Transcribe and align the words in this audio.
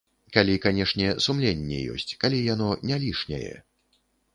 Калі, 0.37 0.55
канешне, 0.63 1.11
сумленне 1.27 1.79
ёсць, 1.99 2.09
калі 2.27 2.43
яно 2.53 2.75
не 2.89 3.01
лішняе. 3.05 3.57